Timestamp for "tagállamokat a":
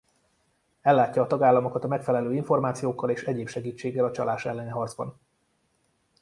1.27-1.87